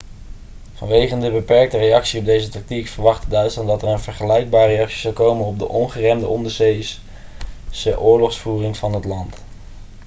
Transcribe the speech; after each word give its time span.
vanwege 0.73 1.17
de 1.17 1.31
beperkte 1.31 1.77
reactie 1.77 2.19
op 2.19 2.25
deze 2.25 2.49
tactiek 2.49 2.87
verwachtte 2.87 3.29
duitsland 3.29 3.67
dat 3.67 3.81
er 3.81 3.87
een 3.87 3.99
vergelijkbare 3.99 4.75
reactie 4.75 4.99
zou 4.99 5.13
komen 5.13 5.45
op 5.45 5.59
de 5.59 5.67
ongeremde 5.67 6.27
onderzeese 6.27 6.97
oorlogsvoering 7.99 8.77
van 8.77 8.93
het 8.93 9.05
land 9.05 9.35